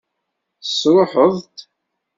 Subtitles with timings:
[0.61, 1.57] Tesṛuḥeḍ-t?